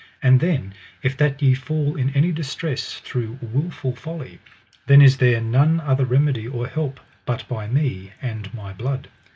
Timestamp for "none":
5.39-5.79